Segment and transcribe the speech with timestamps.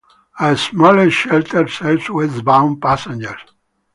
[0.39, 3.39] A smaller shelter serves westbound passengers.